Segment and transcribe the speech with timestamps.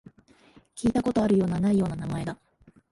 [0.75, 2.35] 聞いたことあるような、ないような名前だ